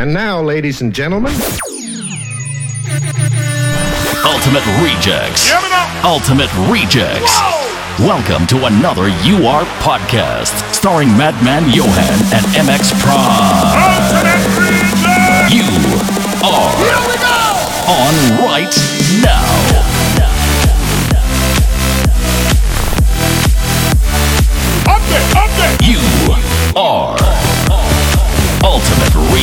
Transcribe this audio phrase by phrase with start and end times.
[0.00, 1.34] And now, ladies and gentlemen,
[4.24, 5.52] Ultimate Rejects.
[6.02, 7.38] Ultimate Rejects.
[7.98, 14.00] Welcome to another UR podcast starring Madman Johan and MX Prime.
[15.52, 15.68] You
[16.48, 16.72] are
[17.90, 18.89] on right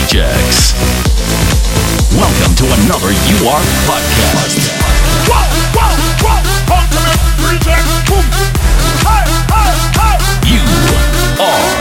[0.07, 0.71] Rejects.
[2.15, 4.55] Welcome to another UR podcast.
[10.47, 10.63] You
[11.43, 11.75] are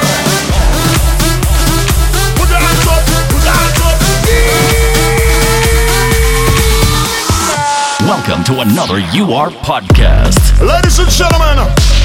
[8.09, 10.61] Welcome to another UR podcast.
[10.61, 11.59] Ladies and gentlemen,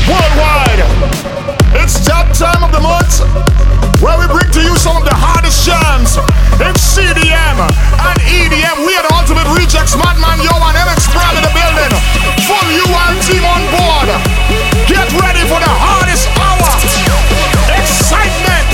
[0.07, 3.23] worldwide, it's that time of the month
[4.03, 6.17] where we bring to you some of the hardest jams
[6.59, 8.83] in CDM and EDM.
[8.83, 11.91] We are the Ultimate Rejects, Madman, Yo, and MX Prime in the building.
[12.49, 14.09] Full UR team on board.
[14.89, 16.71] Get ready for the hardest hour.
[17.77, 18.69] Excitement,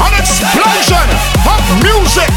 [0.00, 1.06] an explosion
[1.44, 2.30] of music.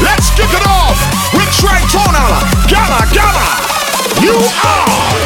[0.00, 0.96] Let's kick it off
[1.34, 2.32] with Tritonal,
[2.70, 3.48] Gamma, Gamma.
[4.22, 5.20] You are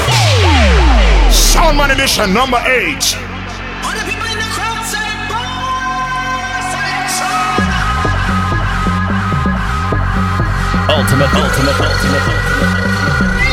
[1.31, 3.34] Soundman Edition number eight.
[10.87, 13.44] Ultimate, ultimate, ultimate, ultimate.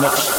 [0.00, 0.33] nothing.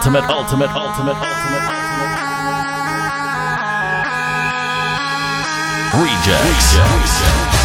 [0.00, 2.10] ultimate, ultimate, ultimate, ultimate, ultimate.
[6.00, 6.78] Rejects.
[6.80, 7.60] Rejects.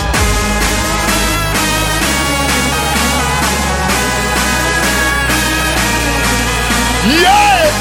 [7.08, 7.72] Yeah!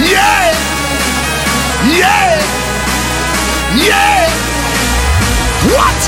[0.00, 0.56] Yeah!
[1.92, 2.40] Yeah!
[3.76, 4.32] Yeah!
[5.76, 6.00] What?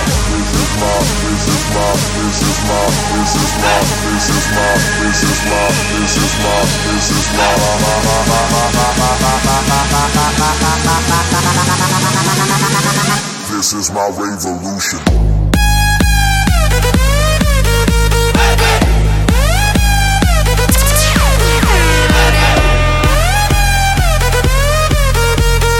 [13.58, 15.00] This is my revolution.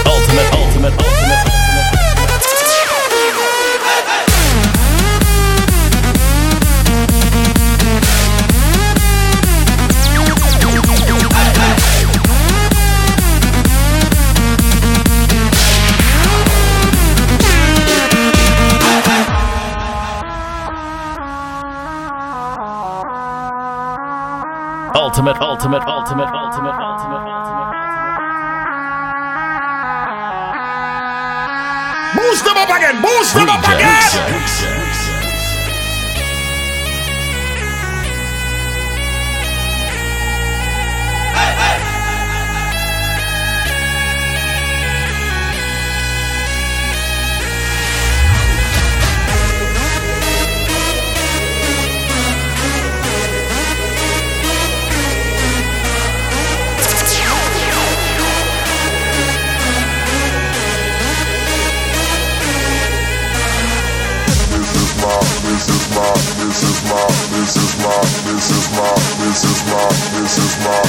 [0.05, 1.18] ultimate, ultimate, ultimate.
[25.19, 27.75] ultimate, ultimate, ultimate, ultimate, ultimate, ultimate.
[32.15, 33.01] Boost them up again!
[33.01, 34.78] Boost them up again!
[70.37, 70.88] is my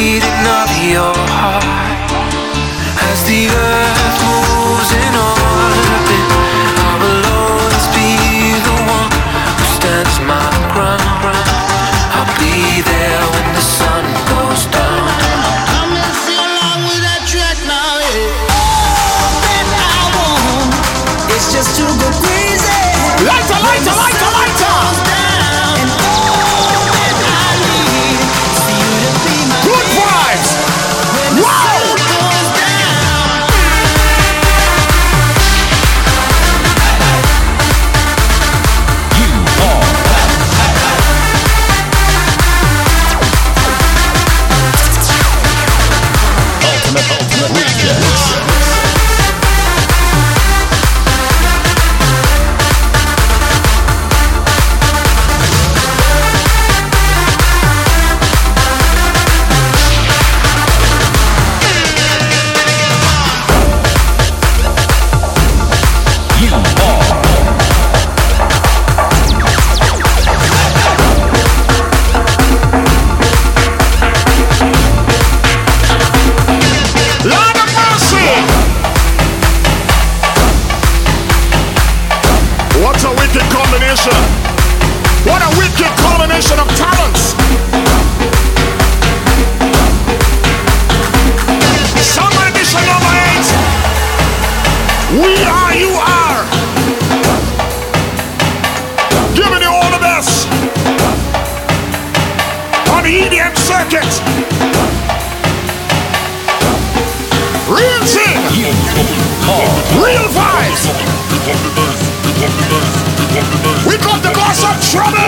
[0.00, 2.10] beating of your heart.
[3.10, 3.89] As the earth
[114.90, 115.18] trouble.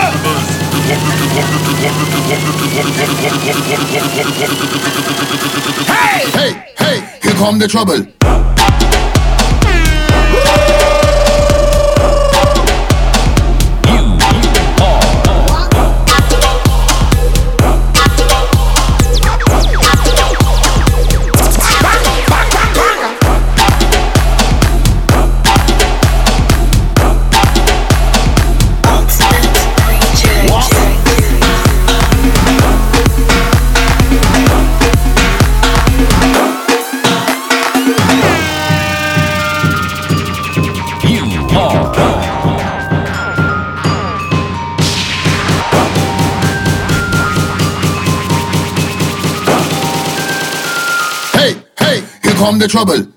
[5.87, 6.29] Hey!
[6.31, 8.05] Hey, hey, here come the trouble.
[52.43, 53.12] come the trouble.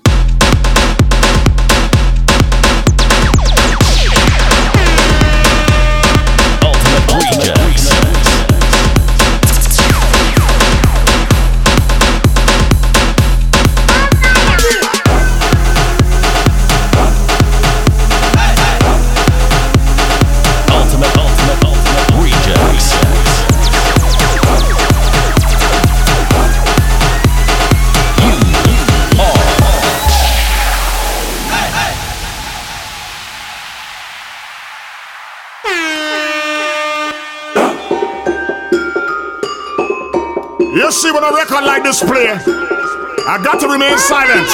[41.65, 44.49] Like this play, I got to remain silent.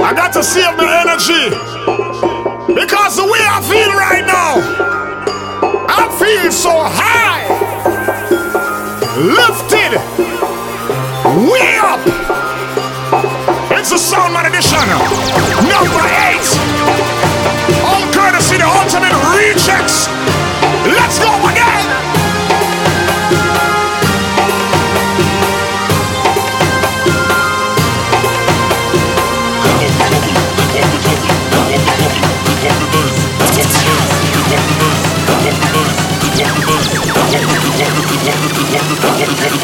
[0.00, 1.50] I got to save my energy.
[2.74, 4.60] Because the way I feel right now,
[5.88, 7.42] I feel so high,
[9.16, 9.98] lifted,
[11.50, 12.00] way up.
[13.78, 14.84] It's the Soundman Edition,
[15.68, 16.75] number eight.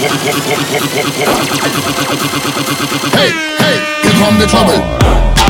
[0.03, 0.09] Hey,
[3.63, 5.42] hey, here come the trouble.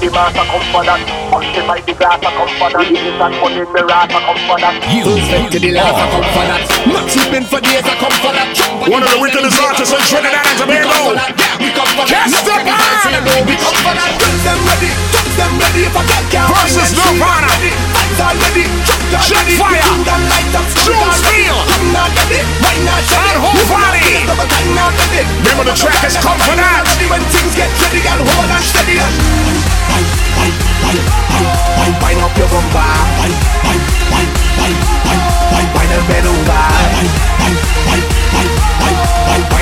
[0.00, 2.84] The mass a come for that Punch in my the glass a come for that
[2.88, 5.04] This and money in the ras a come for that You,
[5.50, 6.62] to the last I come for that.
[6.86, 8.48] Not sleeping for days I come for that.
[8.86, 10.76] One of the bike wickedest and artists in Trinidad and Tobago.
[10.76, 11.30] We come for that.
[11.36, 12.12] Yeah, we come for that.
[12.12, 12.82] Catch Not the every band.
[12.86, 14.10] dance in the road, We come for that.
[14.20, 15.80] Guns them ready, guns them ready.
[15.86, 17.50] If I get down, Versus Nirvana.
[17.50, 19.54] Fans are ready, jump are Jet ready.
[19.58, 19.82] Fire.
[19.82, 21.24] King and light up, Jules are ready.
[21.26, 21.58] Steel.
[21.66, 23.26] Come not ready, why not ready?
[23.26, 24.00] And whole Move not body.
[24.06, 25.20] ready, double time not ready.
[25.42, 26.82] Remember the track is Come For That.
[26.86, 28.96] Ready when things get ready, and hold on steady.
[32.02, 32.48] Wine up your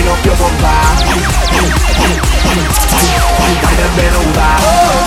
[0.09, 0.37] up your
[3.65, 4.51] wine and bend over.
[4.61, 4.99] Oh,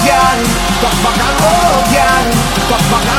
[1.03, 2.27] back and oh, girl,
[2.67, 3.17] come back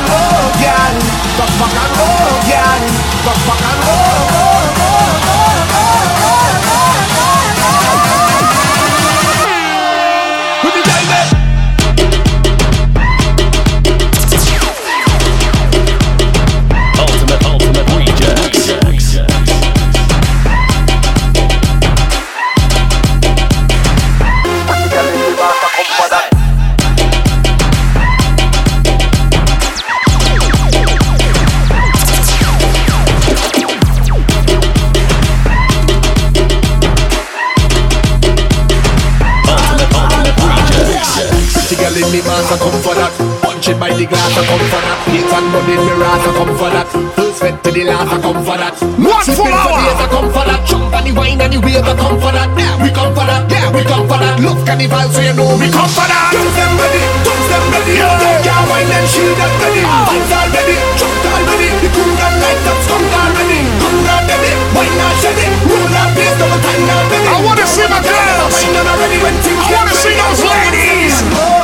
[41.69, 43.13] Pretty girl in me mass, I come for that.
[43.45, 45.05] Punch it by the glass, I come for that.
[45.05, 46.89] Hate and blood in me ras, I come for that.
[47.13, 48.73] First vet to the last, I come for that.
[48.97, 49.77] One full for hour.
[49.77, 50.65] days, I come for that.
[50.65, 52.49] Jump on the wine and the wave, I come for that.
[52.57, 53.45] Yeah, we come for that.
[53.53, 54.41] Yeah, we come for that.
[54.41, 56.33] Love carnival, so you know we come for that.
[56.33, 57.95] Guns them ready, guns them ready.
[58.01, 59.85] Yeah, they can't wine and shield them ready.
[59.85, 60.09] Oh.
[60.09, 61.69] Vibes are ready, jump already.
[61.85, 63.61] The cool and light up, skunk already.
[63.77, 65.53] Come not ready, wine not shed it.
[65.69, 67.29] Roll up, please, double time not ready.
[67.29, 68.57] I wanna see my girls.
[68.57, 71.58] Wine not ready when things I wanna see those ladies.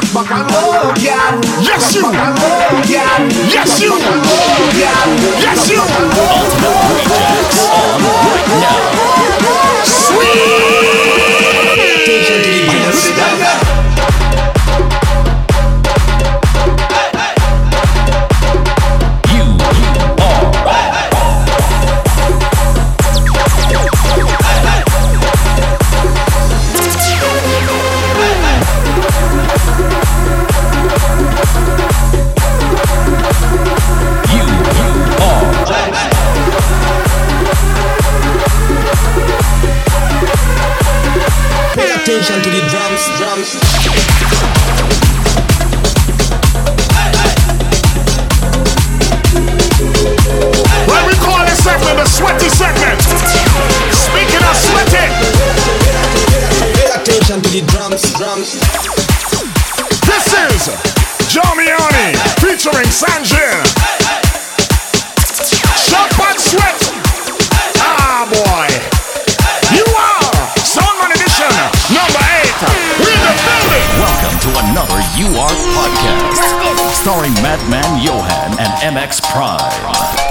[0.00, 1.40] Oh, back and oh, girl.
[1.60, 2.02] Yes, you.
[2.02, 3.26] Back and oh, girl.
[3.50, 3.90] Yes, you.
[3.90, 3.98] Oh.
[5.42, 5.82] Yes, you.
[13.10, 13.67] Ultimate
[57.60, 58.52] the drums, drums.
[60.06, 60.70] This is
[61.26, 63.58] Jamiani featuring Sanjay.
[65.74, 66.78] Shot and sweat.
[67.82, 68.68] Ah, boy.
[69.74, 70.30] You are
[70.62, 71.50] Soundman Edition
[71.90, 72.54] number eight.
[73.02, 73.88] We're in the building.
[73.98, 80.27] Welcome to another You Are podcast, starring Madman Johan and MX Prime.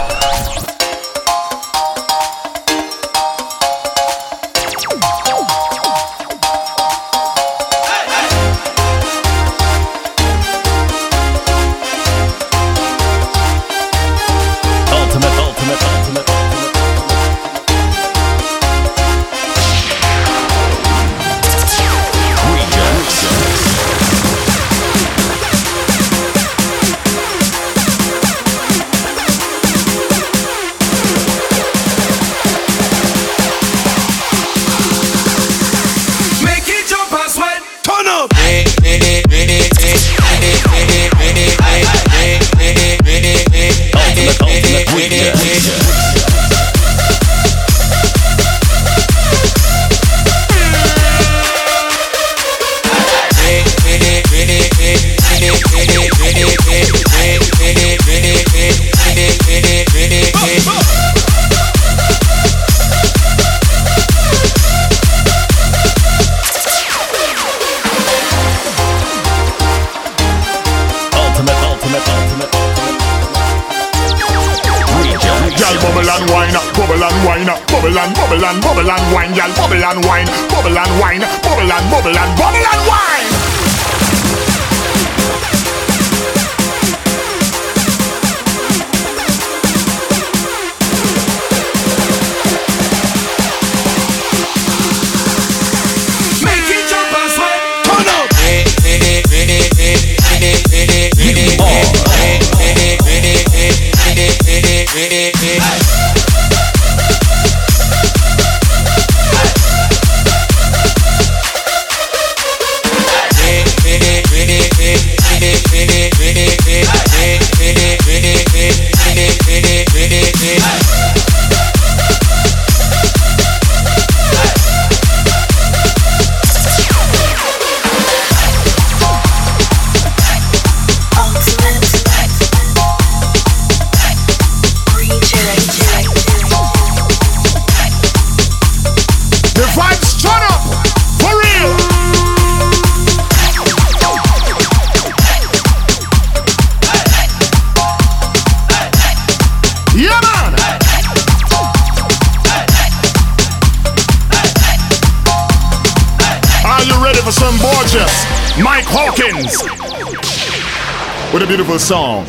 [161.88, 162.28] song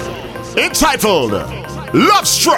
[0.56, 1.32] entitled
[1.92, 2.57] Love Struck.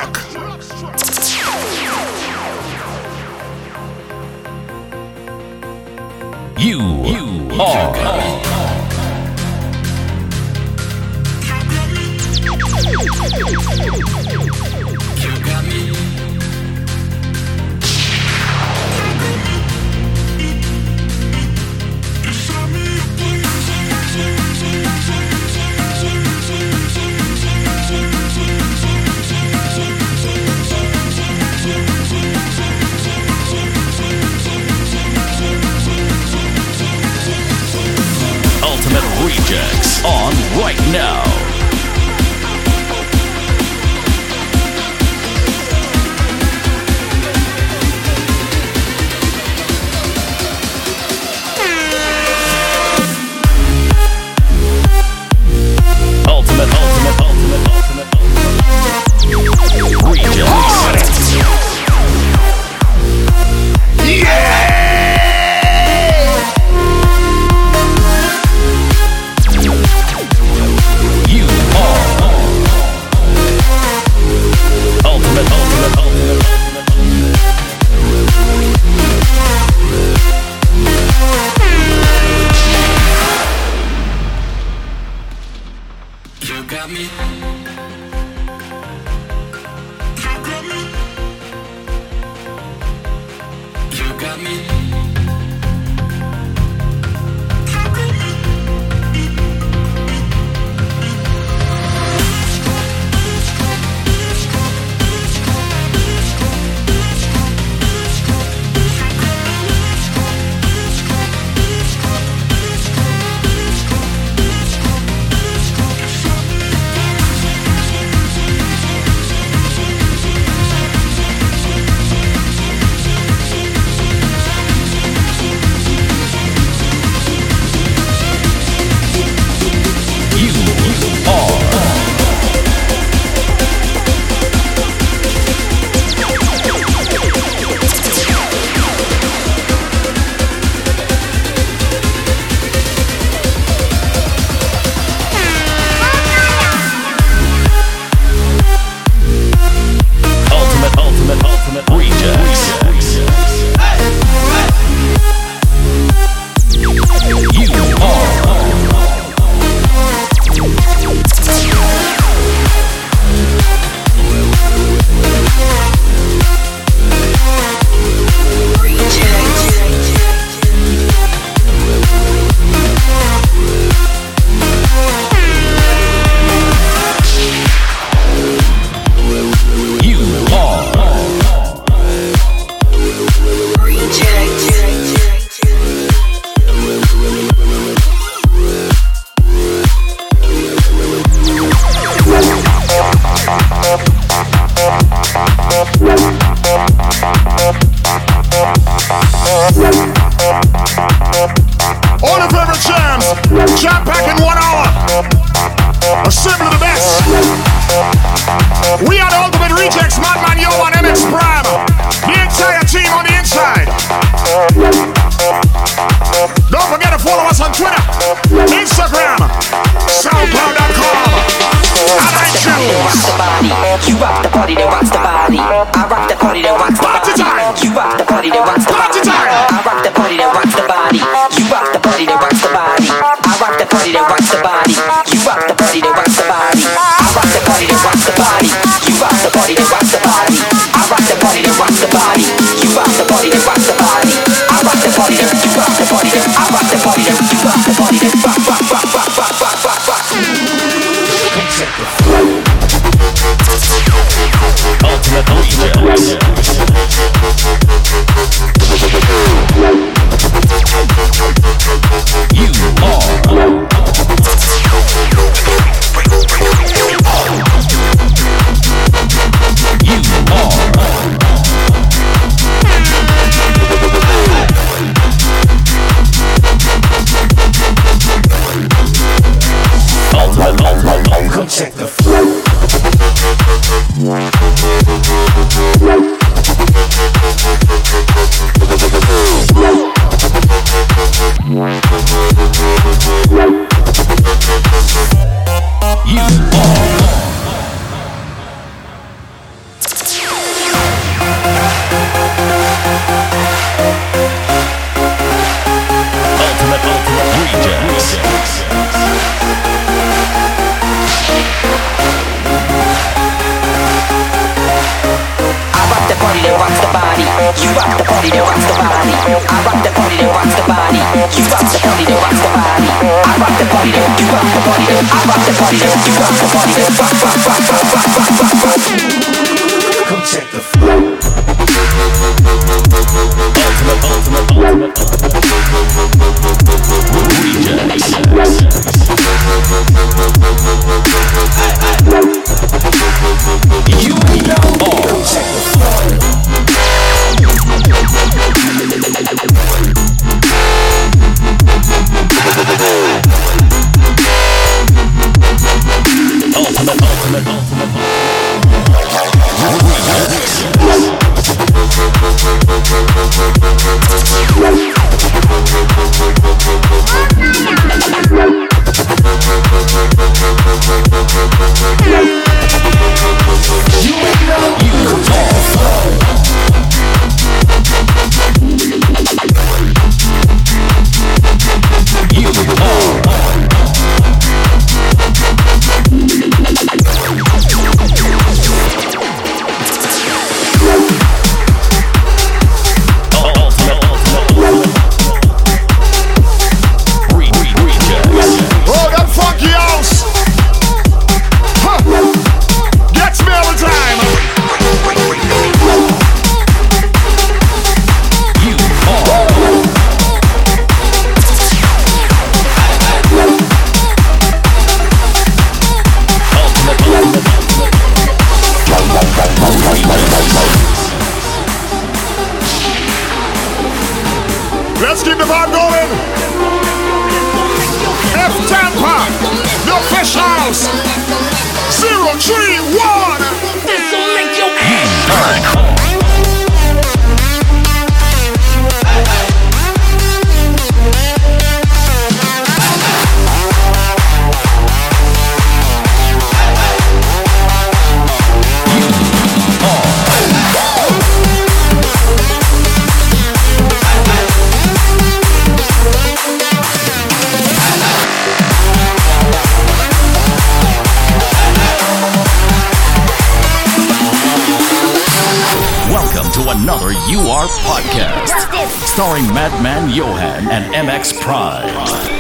[472.27, 472.60] Prime.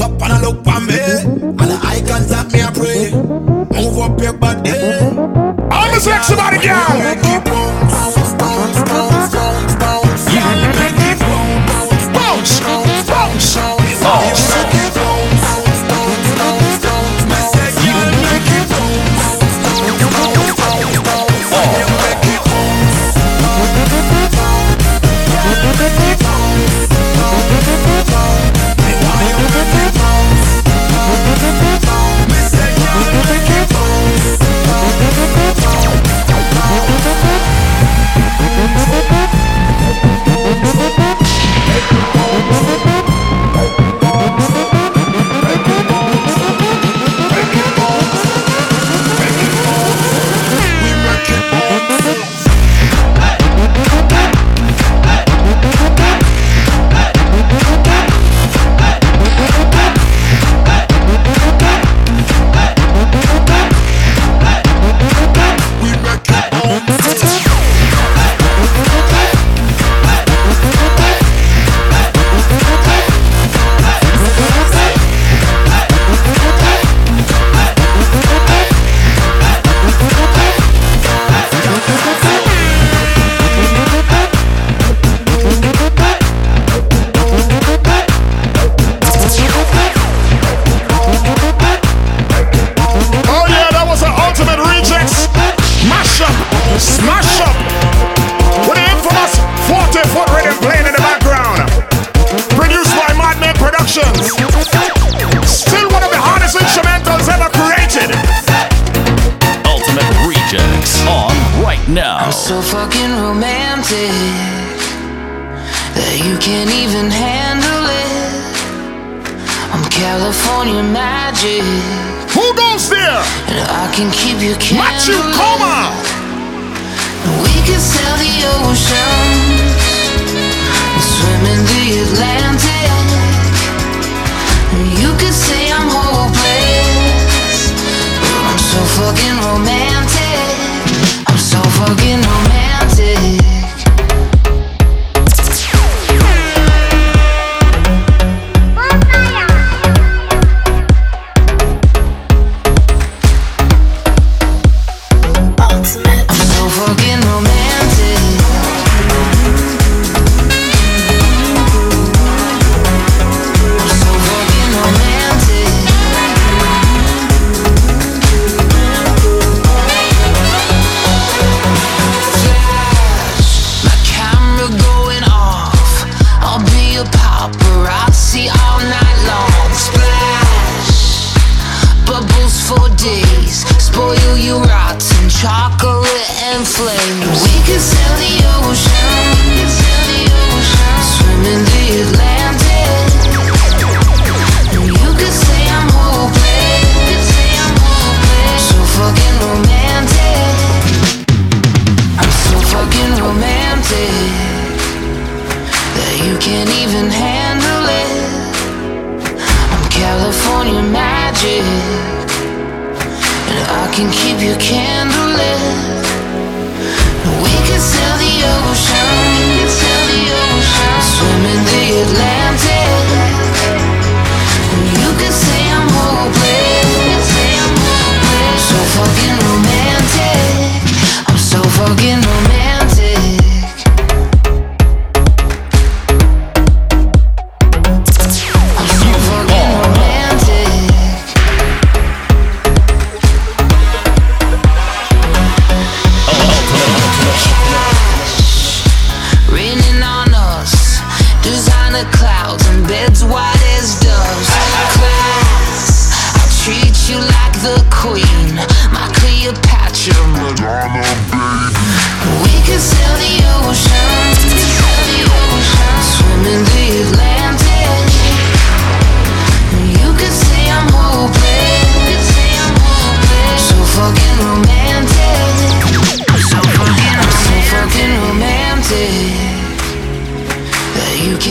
[0.00, 0.98] up and I look for me.
[0.98, 3.10] And the eye contact me, I pray.
[3.10, 4.70] Move up your body.
[4.70, 7.31] I'm a sex body.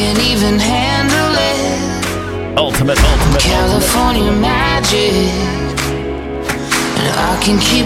[0.02, 2.58] can't even handle it.
[2.58, 4.50] Ultimate, ultimate, California ultimate.
[4.50, 5.14] magic.
[6.98, 7.86] And I can keep.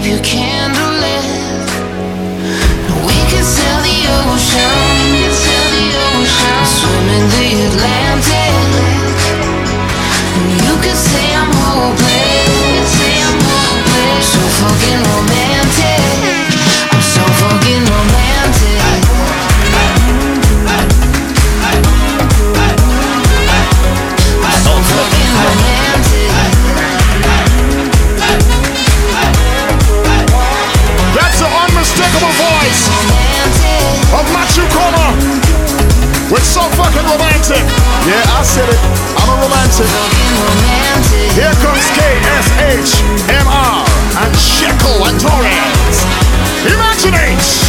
[3.08, 3.44] We can
[3.88, 5.20] the ocean.
[6.76, 8.54] Swim in the Atlantic.
[10.36, 10.74] And you
[11.08, 12.92] say I'm hopeless.
[14.32, 15.65] So fucking romantic.
[37.48, 37.66] romantic.
[38.06, 38.78] Yeah, I said it.
[39.18, 39.86] I'm a romantic.
[41.34, 43.86] Here comes KSHMR
[44.22, 46.06] and Shekel and Torres.
[46.66, 47.65] Imaginate!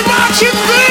[0.00, 0.81] marching, watching.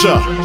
[0.00, 0.37] pleasure.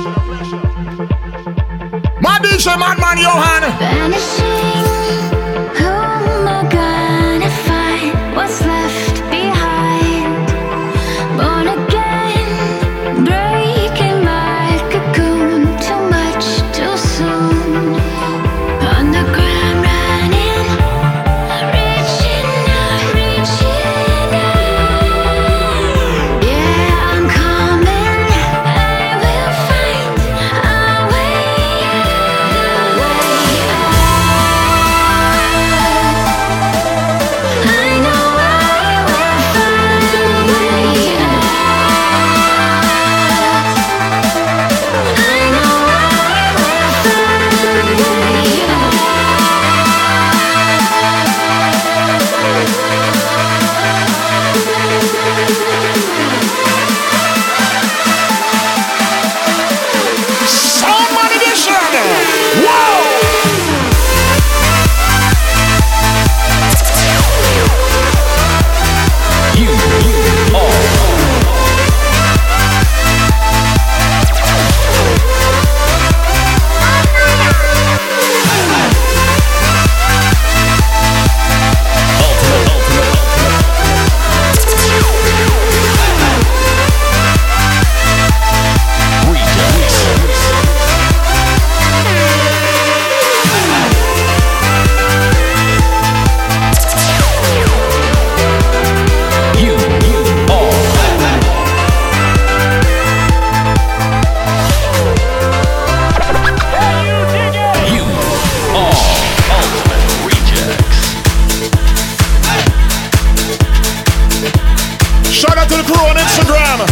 [115.64, 116.84] Vital Crew on Instagram.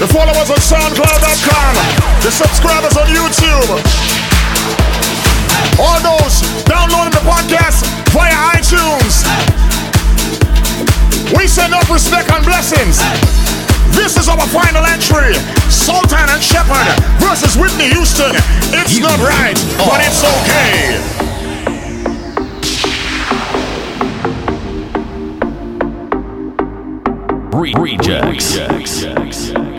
[0.00, 1.72] The followers on SoundCloud.com.
[2.24, 3.68] The subscribers on YouTube.
[5.76, 7.84] All those downloading the podcast
[8.16, 9.28] via iTunes.
[11.36, 12.96] We send up respect and blessings.
[13.92, 15.34] This is our final entry.
[15.68, 16.88] Sultan and Shepard
[17.20, 18.32] versus Whitney Houston.
[18.72, 21.23] It's not right, but it's okay.
[27.54, 28.56] Rejects.
[28.56, 29.73] Rejects.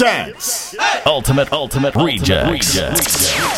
[0.00, 1.06] Music, give thanks.
[1.06, 3.57] Ultimate, ultimate rejects.